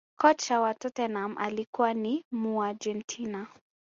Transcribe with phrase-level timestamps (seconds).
[0.17, 3.47] kocha wa tottenham alikuwa ni muargentina